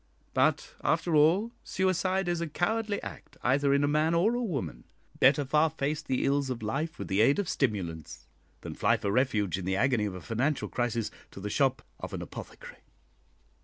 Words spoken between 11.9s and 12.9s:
of an apothecary."